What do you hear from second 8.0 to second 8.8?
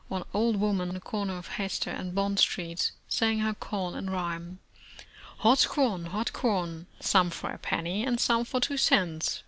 and some for two